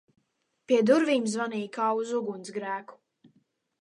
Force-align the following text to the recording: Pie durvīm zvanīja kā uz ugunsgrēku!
Pie 0.71 0.79
durvīm 0.91 1.27
zvanīja 1.33 1.69
kā 1.77 1.91
uz 2.05 2.15
ugunsgrēku! 2.21 2.99